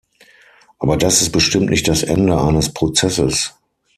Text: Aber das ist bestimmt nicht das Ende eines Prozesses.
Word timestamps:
Aber 0.79 0.97
das 0.97 1.21
ist 1.21 1.31
bestimmt 1.31 1.69
nicht 1.69 1.87
das 1.87 2.01
Ende 2.01 2.35
eines 2.41 2.73
Prozesses. 2.73 3.53